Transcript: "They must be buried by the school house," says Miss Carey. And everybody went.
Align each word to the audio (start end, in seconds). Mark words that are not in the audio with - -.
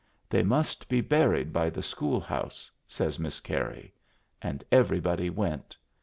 "They 0.31 0.41
must 0.41 0.89
be 0.89 0.99
buried 0.99 1.53
by 1.53 1.69
the 1.69 1.83
school 1.83 2.19
house," 2.19 2.71
says 2.87 3.19
Miss 3.19 3.39
Carey. 3.39 3.93
And 4.41 4.63
everybody 4.71 5.29
went. 5.29 5.77